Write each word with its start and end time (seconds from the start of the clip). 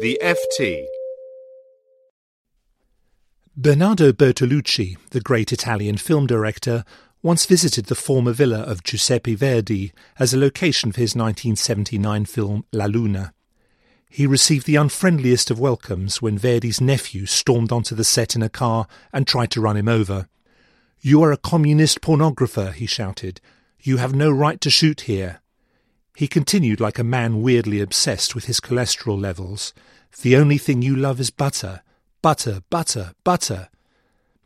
The 0.00 0.18
FT. 0.22 0.86
Bernardo 3.54 4.12
Bertolucci, 4.12 4.96
the 5.10 5.20
great 5.20 5.52
Italian 5.52 5.98
film 5.98 6.26
director, 6.26 6.84
once 7.22 7.44
visited 7.44 7.84
the 7.84 7.94
former 7.94 8.32
villa 8.32 8.60
of 8.60 8.82
Giuseppe 8.82 9.34
Verdi 9.34 9.92
as 10.18 10.32
a 10.32 10.38
location 10.38 10.90
for 10.90 11.02
his 11.02 11.14
1979 11.14 12.24
film 12.24 12.64
La 12.72 12.86
Luna. 12.86 13.34
He 14.08 14.26
received 14.26 14.64
the 14.64 14.76
unfriendliest 14.76 15.50
of 15.50 15.60
welcomes 15.60 16.22
when 16.22 16.38
Verdi's 16.38 16.80
nephew 16.80 17.26
stormed 17.26 17.70
onto 17.70 17.94
the 17.94 18.02
set 18.02 18.34
in 18.34 18.42
a 18.42 18.48
car 18.48 18.86
and 19.12 19.26
tried 19.26 19.50
to 19.50 19.60
run 19.60 19.76
him 19.76 19.88
over. 19.88 20.28
You 21.02 21.22
are 21.24 21.32
a 21.32 21.36
communist 21.36 22.00
pornographer, 22.00 22.72
he 22.72 22.86
shouted. 22.86 23.42
You 23.78 23.98
have 23.98 24.14
no 24.14 24.30
right 24.30 24.62
to 24.62 24.70
shoot 24.70 25.02
here. 25.02 25.42
He 26.20 26.28
continued 26.28 26.80
like 26.80 26.98
a 26.98 27.02
man 27.02 27.40
weirdly 27.40 27.80
obsessed 27.80 28.34
with 28.34 28.44
his 28.44 28.60
cholesterol 28.60 29.18
levels. 29.18 29.72
The 30.20 30.36
only 30.36 30.58
thing 30.58 30.82
you 30.82 30.94
love 30.94 31.18
is 31.18 31.30
butter. 31.30 31.80
Butter, 32.20 32.60
butter, 32.68 33.12
butter. 33.24 33.70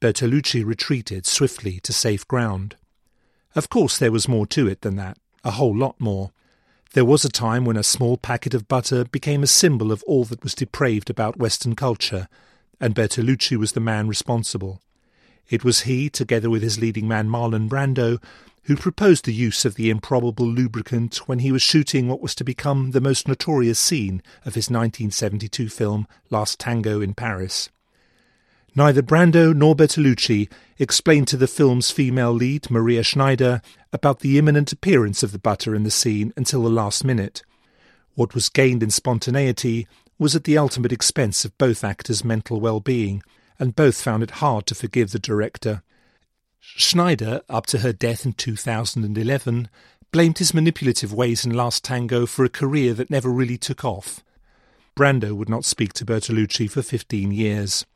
Bertolucci 0.00 0.64
retreated 0.64 1.26
swiftly 1.26 1.78
to 1.84 1.92
safe 1.92 2.26
ground. 2.26 2.74
Of 3.54 3.68
course, 3.68 3.98
there 3.98 4.10
was 4.10 4.26
more 4.26 4.48
to 4.48 4.66
it 4.66 4.80
than 4.80 4.96
that, 4.96 5.16
a 5.44 5.52
whole 5.52 5.76
lot 5.76 5.94
more. 6.00 6.32
There 6.94 7.04
was 7.04 7.24
a 7.24 7.28
time 7.28 7.64
when 7.64 7.76
a 7.76 7.84
small 7.84 8.16
packet 8.16 8.52
of 8.52 8.66
butter 8.66 9.04
became 9.04 9.44
a 9.44 9.46
symbol 9.46 9.92
of 9.92 10.02
all 10.08 10.24
that 10.24 10.42
was 10.42 10.56
depraved 10.56 11.08
about 11.08 11.38
Western 11.38 11.76
culture, 11.76 12.26
and 12.80 12.96
Bertolucci 12.96 13.56
was 13.56 13.74
the 13.74 13.78
man 13.78 14.08
responsible. 14.08 14.82
It 15.48 15.62
was 15.62 15.82
he, 15.82 16.10
together 16.10 16.50
with 16.50 16.62
his 16.62 16.80
leading 16.80 17.06
man 17.06 17.28
Marlon 17.28 17.68
Brando, 17.68 18.20
who 18.64 18.76
proposed 18.76 19.24
the 19.24 19.32
use 19.32 19.64
of 19.64 19.74
the 19.74 19.90
improbable 19.90 20.46
lubricant 20.46 21.16
when 21.28 21.40
he 21.40 21.50
was 21.50 21.62
shooting 21.62 22.08
what 22.08 22.20
was 22.20 22.34
to 22.34 22.44
become 22.44 22.90
the 22.90 23.00
most 23.00 23.26
notorious 23.26 23.78
scene 23.78 24.22
of 24.44 24.54
his 24.54 24.70
1972 24.70 25.68
film 25.68 26.06
Last 26.30 26.60
Tango 26.60 27.00
in 27.00 27.14
Paris. 27.14 27.70
Neither 28.76 29.02
Brando 29.02 29.54
nor 29.54 29.74
Bertolucci 29.74 30.48
explained 30.78 31.26
to 31.28 31.36
the 31.36 31.48
film's 31.48 31.90
female 31.90 32.32
lead, 32.32 32.70
Maria 32.70 33.02
Schneider, 33.02 33.62
about 33.92 34.20
the 34.20 34.38
imminent 34.38 34.72
appearance 34.72 35.22
of 35.22 35.32
the 35.32 35.40
butter 35.40 35.74
in 35.74 35.82
the 35.82 35.90
scene 35.90 36.32
until 36.36 36.62
the 36.62 36.70
last 36.70 37.04
minute. 37.04 37.42
What 38.14 38.34
was 38.34 38.48
gained 38.48 38.82
in 38.82 38.90
spontaneity 38.90 39.88
was 40.18 40.36
at 40.36 40.44
the 40.44 40.58
ultimate 40.58 40.92
expense 40.92 41.44
of 41.44 41.56
both 41.58 41.82
actors' 41.82 42.24
mental 42.24 42.60
well-being, 42.60 43.22
and 43.58 43.74
both 43.74 44.00
found 44.00 44.22
it 44.22 44.32
hard 44.32 44.66
to 44.66 44.74
forgive 44.74 45.10
the 45.10 45.18
director. 45.18 45.82
Schneider, 46.60 47.40
up 47.48 47.66
to 47.66 47.78
her 47.78 47.92
death 47.92 48.24
in 48.24 48.32
2011, 48.34 49.68
blamed 50.12 50.38
his 50.38 50.54
manipulative 50.54 51.12
ways 51.12 51.44
in 51.44 51.52
Last 51.52 51.84
Tango 51.84 52.26
for 52.26 52.44
a 52.44 52.50
career 52.50 52.94
that 52.94 53.10
never 53.10 53.30
really 53.30 53.58
took 53.58 53.84
off. 53.84 54.22
Brando 54.96 55.32
would 55.34 55.48
not 55.48 55.64
speak 55.64 55.92
to 55.94 56.04
Bertolucci 56.04 56.70
for 56.70 56.82
15 56.82 57.32
years. 57.32 57.86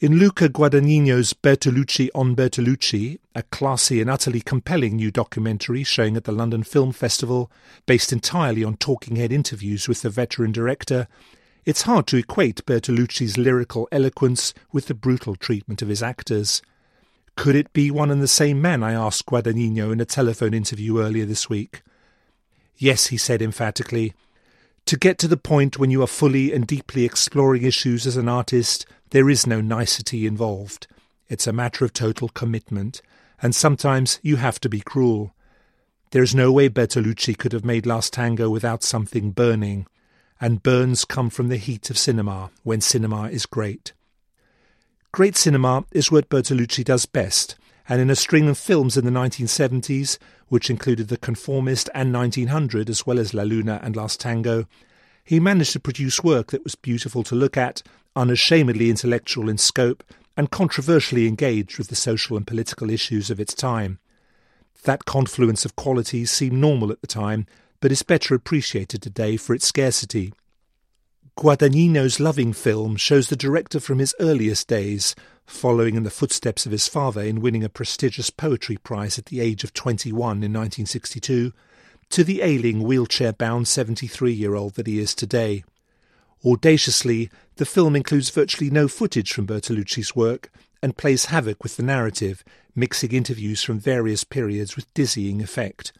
In 0.00 0.18
Luca 0.18 0.48
Guadagnino's 0.48 1.32
Bertolucci 1.32 2.08
on 2.12 2.34
Bertolucci, 2.34 3.18
a 3.36 3.44
classy 3.44 4.00
and 4.00 4.10
utterly 4.10 4.40
compelling 4.40 4.96
new 4.96 5.12
documentary 5.12 5.84
showing 5.84 6.16
at 6.16 6.24
the 6.24 6.32
London 6.32 6.64
Film 6.64 6.90
Festival, 6.90 7.52
based 7.86 8.12
entirely 8.12 8.64
on 8.64 8.76
talking 8.76 9.14
head 9.14 9.30
interviews 9.30 9.86
with 9.86 10.02
the 10.02 10.10
veteran 10.10 10.50
director, 10.50 11.06
it's 11.64 11.82
hard 11.82 12.08
to 12.08 12.16
equate 12.16 12.66
Bertolucci's 12.66 13.38
lyrical 13.38 13.86
eloquence 13.92 14.52
with 14.72 14.86
the 14.86 14.94
brutal 14.94 15.36
treatment 15.36 15.82
of 15.82 15.88
his 15.88 16.02
actors. 16.02 16.62
Could 17.36 17.56
it 17.56 17.72
be 17.72 17.90
one 17.90 18.10
and 18.10 18.22
the 18.22 18.28
same 18.28 18.60
man? 18.60 18.82
I 18.82 18.92
asked 18.92 19.26
Guadagnino 19.26 19.92
in 19.92 20.00
a 20.00 20.04
telephone 20.04 20.54
interview 20.54 21.00
earlier 21.00 21.24
this 21.24 21.48
week. 21.48 21.82
Yes, 22.76 23.06
he 23.06 23.16
said 23.16 23.40
emphatically. 23.40 24.12
To 24.86 24.96
get 24.96 25.18
to 25.18 25.28
the 25.28 25.36
point 25.36 25.78
when 25.78 25.90
you 25.90 26.02
are 26.02 26.08
fully 26.08 26.52
and 26.52 26.66
deeply 26.66 27.04
exploring 27.04 27.62
issues 27.62 28.06
as 28.06 28.16
an 28.16 28.28
artist, 28.28 28.84
there 29.10 29.30
is 29.30 29.46
no 29.46 29.60
nicety 29.60 30.26
involved. 30.26 30.86
It's 31.28 31.46
a 31.46 31.52
matter 31.52 31.84
of 31.84 31.92
total 31.92 32.28
commitment, 32.28 33.00
and 33.40 33.54
sometimes 33.54 34.18
you 34.22 34.36
have 34.36 34.60
to 34.60 34.68
be 34.68 34.80
cruel. 34.80 35.34
There 36.10 36.22
is 36.22 36.34
no 36.34 36.52
way 36.52 36.68
Bertolucci 36.68 37.38
could 37.38 37.52
have 37.52 37.64
made 37.64 37.86
Last 37.86 38.12
Tango 38.12 38.50
without 38.50 38.82
something 38.82 39.30
burning, 39.30 39.86
and 40.40 40.62
burns 40.62 41.04
come 41.04 41.30
from 41.30 41.48
the 41.48 41.56
heat 41.56 41.88
of 41.88 41.96
cinema 41.96 42.50
when 42.64 42.80
cinema 42.80 43.30
is 43.30 43.46
great. 43.46 43.92
Great 45.12 45.36
cinema 45.36 45.84
is 45.92 46.10
what 46.10 46.30
Bertolucci 46.30 46.82
does 46.82 47.04
best, 47.04 47.56
and 47.86 48.00
in 48.00 48.08
a 48.08 48.16
string 48.16 48.48
of 48.48 48.56
films 48.56 48.96
in 48.96 49.04
the 49.04 49.10
1970s, 49.10 50.16
which 50.48 50.70
included 50.70 51.08
The 51.08 51.18
Conformist 51.18 51.90
and 51.92 52.14
1900 52.14 52.88
as 52.88 53.06
well 53.06 53.18
as 53.18 53.34
La 53.34 53.42
Luna 53.42 53.78
and 53.82 53.94
Last 53.94 54.20
Tango, 54.20 54.64
he 55.22 55.38
managed 55.38 55.74
to 55.74 55.80
produce 55.80 56.24
work 56.24 56.50
that 56.50 56.64
was 56.64 56.76
beautiful 56.76 57.22
to 57.24 57.34
look 57.34 57.58
at 57.58 57.82
unashamedly 58.16 58.88
intellectual 58.88 59.50
in 59.50 59.58
scope, 59.58 60.02
and 60.34 60.50
controversially 60.50 61.28
engaged 61.28 61.76
with 61.76 61.88
the 61.88 61.94
social 61.94 62.38
and 62.38 62.46
political 62.46 62.88
issues 62.88 63.30
of 63.30 63.38
its 63.38 63.52
time. 63.52 63.98
That 64.84 65.04
confluence 65.04 65.66
of 65.66 65.76
qualities 65.76 66.30
seemed 66.30 66.56
normal 66.56 66.90
at 66.90 67.02
the 67.02 67.06
time, 67.06 67.46
but 67.80 67.92
is 67.92 68.02
better 68.02 68.34
appreciated 68.34 69.02
today 69.02 69.36
for 69.36 69.54
its 69.54 69.66
scarcity. 69.66 70.32
Guadagnino's 71.42 72.20
Loving 72.20 72.52
film 72.52 72.94
shows 72.94 73.28
the 73.28 73.34
director 73.34 73.80
from 73.80 73.98
his 73.98 74.14
earliest 74.20 74.68
days, 74.68 75.16
following 75.44 75.96
in 75.96 76.04
the 76.04 76.08
footsteps 76.08 76.66
of 76.66 76.70
his 76.70 76.86
father 76.86 77.20
in 77.20 77.40
winning 77.40 77.64
a 77.64 77.68
prestigious 77.68 78.30
poetry 78.30 78.76
prize 78.76 79.18
at 79.18 79.26
the 79.26 79.40
age 79.40 79.64
of 79.64 79.74
21 79.74 80.14
in 80.14 80.52
1962, 80.52 81.52
to 82.10 82.22
the 82.22 82.42
ailing, 82.42 82.84
wheelchair 82.84 83.32
bound 83.32 83.66
73 83.66 84.32
year 84.32 84.54
old 84.54 84.74
that 84.74 84.86
he 84.86 85.00
is 85.00 85.16
today. 85.16 85.64
Audaciously, 86.46 87.28
the 87.56 87.66
film 87.66 87.96
includes 87.96 88.30
virtually 88.30 88.70
no 88.70 88.86
footage 88.86 89.32
from 89.32 89.48
Bertolucci's 89.48 90.14
work 90.14 90.48
and 90.80 90.96
plays 90.96 91.24
havoc 91.24 91.64
with 91.64 91.76
the 91.76 91.82
narrative, 91.82 92.44
mixing 92.76 93.10
interviews 93.10 93.64
from 93.64 93.80
various 93.80 94.22
periods 94.22 94.76
with 94.76 94.94
dizzying 94.94 95.42
effect. 95.42 95.92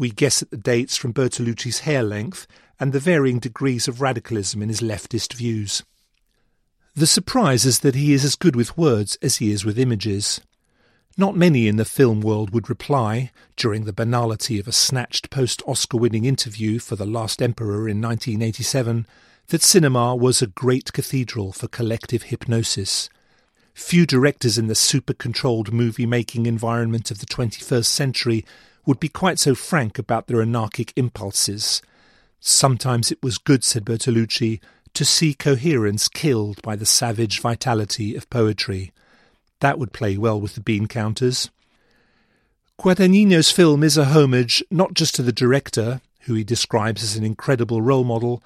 We 0.00 0.08
guess 0.08 0.40
at 0.40 0.50
the 0.50 0.56
dates 0.56 0.96
from 0.96 1.12
Bertolucci's 1.12 1.80
hair 1.80 2.02
length 2.02 2.46
and 2.80 2.94
the 2.94 2.98
varying 2.98 3.38
degrees 3.38 3.86
of 3.86 4.00
radicalism 4.00 4.62
in 4.62 4.70
his 4.70 4.80
leftist 4.80 5.34
views. 5.34 5.82
The 6.94 7.06
surprise 7.06 7.66
is 7.66 7.80
that 7.80 7.94
he 7.94 8.14
is 8.14 8.24
as 8.24 8.34
good 8.34 8.56
with 8.56 8.78
words 8.78 9.18
as 9.20 9.36
he 9.36 9.50
is 9.50 9.62
with 9.62 9.78
images. 9.78 10.40
Not 11.18 11.36
many 11.36 11.68
in 11.68 11.76
the 11.76 11.84
film 11.84 12.22
world 12.22 12.48
would 12.54 12.70
reply, 12.70 13.30
during 13.56 13.84
the 13.84 13.92
banality 13.92 14.58
of 14.58 14.66
a 14.66 14.72
snatched 14.72 15.28
post 15.28 15.62
Oscar 15.66 15.98
winning 15.98 16.24
interview 16.24 16.78
for 16.78 16.96
The 16.96 17.04
Last 17.04 17.42
Emperor 17.42 17.86
in 17.86 18.00
1987, 18.00 19.06
that 19.48 19.60
cinema 19.60 20.16
was 20.16 20.40
a 20.40 20.46
great 20.46 20.94
cathedral 20.94 21.52
for 21.52 21.68
collective 21.68 22.22
hypnosis. 22.22 23.10
Few 23.74 24.06
directors 24.06 24.56
in 24.56 24.66
the 24.66 24.74
super 24.74 25.12
controlled 25.12 25.74
movie 25.74 26.06
making 26.06 26.46
environment 26.46 27.10
of 27.10 27.18
the 27.18 27.26
21st 27.26 27.84
century 27.84 28.46
would 28.86 29.00
be 29.00 29.08
quite 29.08 29.38
so 29.38 29.54
frank 29.54 29.98
about 29.98 30.26
their 30.26 30.42
anarchic 30.42 30.92
impulses. 30.96 31.82
Sometimes 32.40 33.10
it 33.10 33.22
was 33.22 33.38
good, 33.38 33.62
said 33.64 33.84
Bertolucci, 33.84 34.60
to 34.94 35.04
see 35.04 35.34
coherence 35.34 36.08
killed 36.08 36.60
by 36.62 36.76
the 36.76 36.86
savage 36.86 37.40
vitality 37.40 38.16
of 38.16 38.30
poetry. 38.30 38.92
That 39.60 39.78
would 39.78 39.92
play 39.92 40.16
well 40.16 40.40
with 40.40 40.54
the 40.54 40.60
bean 40.60 40.86
counters. 40.86 41.50
Guadagnino's 42.80 43.50
film 43.50 43.82
is 43.82 43.98
a 43.98 44.06
homage 44.06 44.64
not 44.70 44.94
just 44.94 45.14
to 45.16 45.22
the 45.22 45.32
director, 45.32 46.00
who 46.20 46.34
he 46.34 46.44
describes 46.44 47.02
as 47.02 47.16
an 47.16 47.24
incredible 47.24 47.82
role 47.82 48.04
model, 48.04 48.42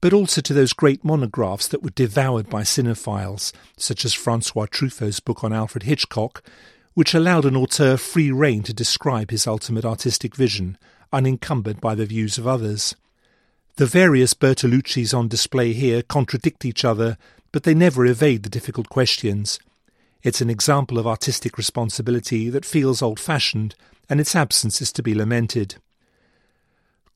but 0.00 0.12
also 0.12 0.40
to 0.40 0.52
those 0.52 0.72
great 0.72 1.04
monographs 1.04 1.68
that 1.68 1.82
were 1.82 1.90
devoured 1.90 2.50
by 2.50 2.62
cinephiles, 2.62 3.52
such 3.76 4.04
as 4.04 4.12
Francois 4.12 4.66
Truffaut's 4.66 5.20
book 5.20 5.42
on 5.42 5.52
Alfred 5.52 5.84
Hitchcock, 5.84 6.42
which 6.96 7.12
allowed 7.12 7.44
an 7.44 7.54
auteur 7.54 7.98
free 7.98 8.32
rein 8.32 8.62
to 8.62 8.72
describe 8.72 9.30
his 9.30 9.46
ultimate 9.46 9.84
artistic 9.84 10.34
vision, 10.34 10.78
unencumbered 11.12 11.78
by 11.78 11.94
the 11.94 12.06
views 12.06 12.38
of 12.38 12.46
others. 12.46 12.96
The 13.74 13.84
various 13.84 14.32
Bertoluccis 14.32 15.12
on 15.12 15.28
display 15.28 15.74
here 15.74 16.00
contradict 16.00 16.64
each 16.64 16.86
other, 16.86 17.18
but 17.52 17.64
they 17.64 17.74
never 17.74 18.06
evade 18.06 18.44
the 18.44 18.48
difficult 18.48 18.88
questions. 18.88 19.58
It's 20.22 20.40
an 20.40 20.48
example 20.48 20.96
of 20.98 21.06
artistic 21.06 21.58
responsibility 21.58 22.48
that 22.48 22.64
feels 22.64 23.02
old 23.02 23.20
fashioned, 23.20 23.74
and 24.08 24.18
its 24.18 24.34
absence 24.34 24.80
is 24.80 24.90
to 24.92 25.02
be 25.02 25.14
lamented. 25.14 25.74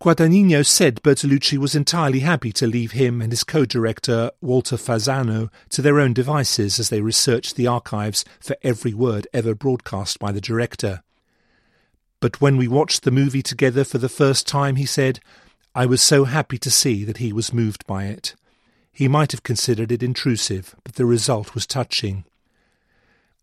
Guadagnino 0.02 0.64
said 0.64 1.02
Bertolucci 1.02 1.58
was 1.58 1.74
entirely 1.74 2.20
happy 2.20 2.52
to 2.52 2.66
leave 2.66 2.92
him 2.92 3.20
and 3.20 3.30
his 3.30 3.44
co-director 3.44 4.30
Walter 4.40 4.76
Fasano 4.76 5.50
to 5.68 5.82
their 5.82 6.00
own 6.00 6.14
devices 6.14 6.80
as 6.80 6.88
they 6.88 7.02
researched 7.02 7.54
the 7.54 7.66
archives 7.66 8.24
for 8.40 8.56
every 8.62 8.94
word 8.94 9.28
ever 9.34 9.54
broadcast 9.54 10.18
by 10.18 10.32
the 10.32 10.40
director. 10.40 11.02
But 12.18 12.40
when 12.40 12.56
we 12.56 12.66
watched 12.66 13.02
the 13.02 13.10
movie 13.10 13.42
together 13.42 13.84
for 13.84 13.98
the 13.98 14.08
first 14.08 14.46
time, 14.46 14.76
he 14.76 14.86
said, 14.86 15.20
I 15.74 15.84
was 15.84 16.00
so 16.00 16.24
happy 16.24 16.56
to 16.56 16.70
see 16.70 17.04
that 17.04 17.18
he 17.18 17.30
was 17.30 17.52
moved 17.52 17.86
by 17.86 18.04
it. 18.06 18.34
He 18.90 19.06
might 19.06 19.32
have 19.32 19.42
considered 19.42 19.92
it 19.92 20.02
intrusive, 20.02 20.74
but 20.82 20.94
the 20.94 21.04
result 21.04 21.54
was 21.54 21.66
touching. 21.66 22.24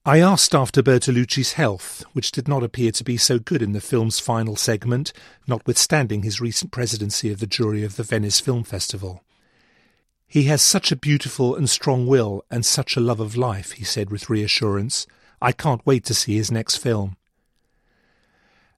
I 0.08 0.22
asked 0.22 0.56
after 0.56 0.82
Bertolucci's 0.82 1.54
health, 1.54 2.06
which 2.14 2.32
did 2.32 2.48
not 2.48 2.64
appear 2.64 2.94
to 2.94 3.04
be 3.04 3.18
so 3.18 3.40
good 3.40 3.62
in 3.62 3.74
the 3.74 3.82
film's 3.82 4.22
final 4.22 4.56
segment, 4.56 5.12
notwithstanding 5.48 6.24
his 6.24 6.40
recent 6.40 6.72
presidency 6.72 7.30
of 7.30 7.42
the 7.42 7.46
jury 7.46 7.84
of 7.84 7.98
the 7.98 8.04
Venice 8.04 8.40
Film 8.40 8.64
Festival. 8.64 9.22
He 10.26 10.44
has 10.44 10.62
such 10.62 10.94
a 10.94 10.96
beautiful 10.96 11.58
and 11.58 11.70
strong 11.70 12.08
will 12.08 12.46
and 12.50 12.66
such 12.66 12.96
a 12.96 13.02
love 13.02 13.20
of 13.20 13.36
life, 13.36 13.74
he 13.74 13.84
said 13.84 14.10
with 14.10 14.30
reassurance. 14.30 15.08
I 15.42 15.52
can't 15.52 15.86
wait 15.86 16.06
to 16.06 16.14
see 16.14 16.38
his 16.38 16.54
next 16.54 16.78
film. 16.78 17.18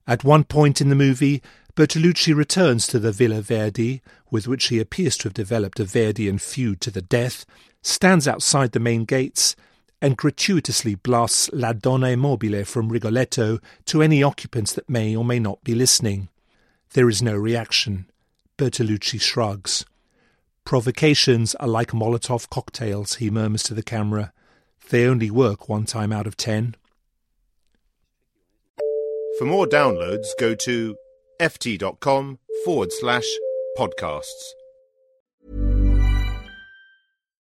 At 0.08 0.24
one 0.24 0.42
point 0.42 0.80
in 0.80 0.88
the 0.88 0.96
movie, 0.96 1.44
Bertolucci 1.76 2.34
returns 2.34 2.88
to 2.88 2.98
the 2.98 3.12
Villa 3.12 3.40
Verdi, 3.40 4.02
with 4.32 4.48
which 4.48 4.66
he 4.66 4.80
appears 4.80 5.16
to 5.18 5.28
have 5.28 5.34
developed 5.34 5.78
a 5.78 5.84
Verdian 5.84 6.40
feud 6.40 6.80
to 6.80 6.90
the 6.90 7.02
death, 7.02 7.46
stands 7.82 8.26
outside 8.26 8.72
the 8.72 8.80
main 8.80 9.04
gates, 9.04 9.54
and 10.00 10.16
gratuitously 10.16 10.94
blasts 10.94 11.50
La 11.52 11.72
Donna 11.72 12.16
Mobile 12.16 12.64
from 12.64 12.88
Rigoletto 12.88 13.58
to 13.86 14.02
any 14.02 14.22
occupants 14.22 14.72
that 14.72 14.88
may 14.88 15.14
or 15.14 15.24
may 15.24 15.38
not 15.38 15.62
be 15.62 15.74
listening. 15.74 16.28
There 16.92 17.08
is 17.08 17.22
no 17.22 17.36
reaction. 17.36 18.06
Bertolucci 18.58 19.20
shrugs. 19.20 19.84
Provocations 20.64 21.54
are 21.56 21.68
like 21.68 21.92
Molotov 21.92 22.48
cocktails, 22.50 23.16
he 23.16 23.30
murmurs 23.30 23.62
to 23.64 23.74
the 23.74 23.82
camera. 23.82 24.32
They 24.88 25.06
only 25.06 25.30
work 25.30 25.68
one 25.68 25.84
time 25.84 26.12
out 26.12 26.26
of 26.26 26.36
ten. 26.36 26.74
For 29.38 29.44
more 29.44 29.66
downloads, 29.66 30.26
go 30.38 30.54
to 30.54 30.96
ft.com 31.40 32.38
forward 32.64 32.92
slash 32.92 33.24
podcasts. 33.78 34.52